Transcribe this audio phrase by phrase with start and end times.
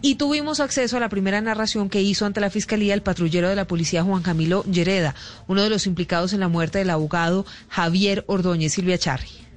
[0.00, 3.56] Y tuvimos acceso a la primera narración que hizo ante la Fiscalía el patrullero de
[3.56, 5.16] la policía Juan Camilo Llereda,
[5.48, 9.47] uno de los implicados en la muerte del abogado Javier Ordóñez Silvia Charri.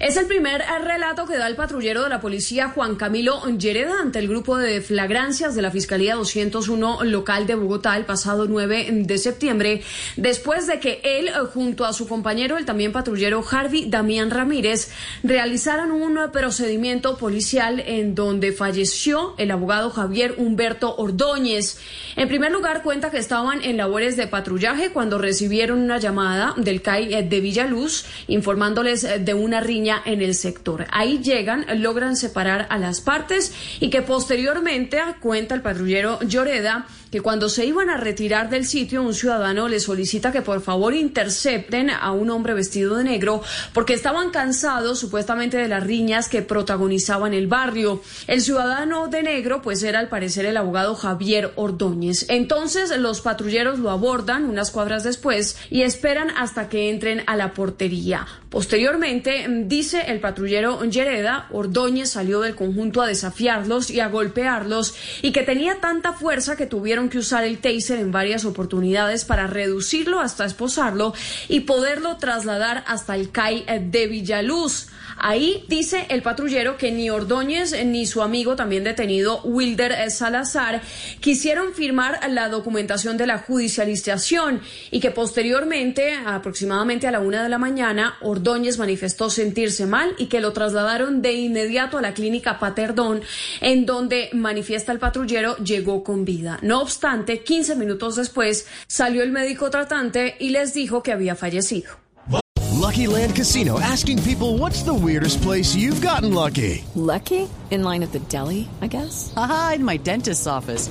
[0.00, 4.18] Es el primer relato que da el patrullero de la policía Juan Camilo Llereda ante
[4.18, 9.18] el grupo de flagrancias de la Fiscalía 201 local de Bogotá el pasado 9 de
[9.18, 9.82] septiembre,
[10.16, 14.90] después de que él, junto a su compañero, el también patrullero Harvey Damián Ramírez,
[15.22, 21.78] realizaran un procedimiento policial en donde falleció el abogado Javier Humberto Ordóñez.
[22.16, 26.82] En primer lugar, cuenta que estaban en labores de patrullaje cuando recibieron una llamada del
[26.82, 30.86] CAI de Villaluz informándoles de una riña en el sector.
[30.90, 37.20] Ahí llegan, logran separar a las partes y que posteriormente, cuenta el patrullero Lloreda, que
[37.20, 41.88] cuando se iban a retirar del sitio, un ciudadano le solicita que por favor intercepten
[41.90, 43.40] a un hombre vestido de negro
[43.72, 48.02] porque estaban cansados supuestamente de las riñas que protagonizaban el barrio.
[48.26, 52.26] El ciudadano de negro pues era al parecer el abogado Javier Ordóñez.
[52.28, 57.52] Entonces los patrulleros lo abordan unas cuadras después y esperan hasta que entren a la
[57.52, 58.26] portería.
[58.54, 65.32] Posteriormente, dice el patrullero Yereda, Ordóñez salió del conjunto a desafiarlos y a golpearlos y
[65.32, 70.20] que tenía tanta fuerza que tuvieron que usar el taser en varias oportunidades para reducirlo
[70.20, 71.12] hasta esposarlo
[71.48, 74.86] y poderlo trasladar hasta el CAI de Villaluz.
[75.16, 80.82] Ahí dice el patrullero que ni Ordóñez ni su amigo también detenido Wilder Salazar
[81.20, 87.48] quisieron firmar la documentación de la judicialización y que posteriormente, aproximadamente a la una de
[87.48, 89.30] la mañana, Ordóñez manifestó
[89.64, 93.22] sentirse mal y que lo trasladaron de inmediato a la clínica Paterdón,
[93.60, 96.58] en donde manifiesta el patrullero llegó con vida.
[96.62, 101.92] No obstante, 15 minutos después salió el médico tratante y les dijo que había fallecido.
[102.78, 106.84] Lucky Land Casino asking people what's the weirdest place you've gotten lucky?
[106.94, 107.48] Lucky?
[107.70, 109.32] In line at the deli, I guess?
[109.36, 110.90] Aha, in my dentist's office.